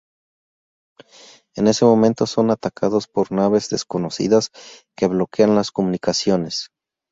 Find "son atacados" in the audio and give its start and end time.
2.25-3.07